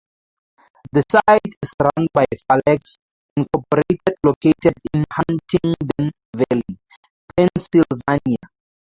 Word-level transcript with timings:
The 0.93 1.03
site 1.11 1.53
is 1.61 1.75
run 1.79 2.07
by 2.11 2.25
Farlex, 2.49 2.97
Incorporated 3.37 4.15
located 4.25 4.73
in 4.95 5.03
Huntingdon 5.13 6.09
Valley, 6.35 6.79
Pennsylvania. 7.37 8.39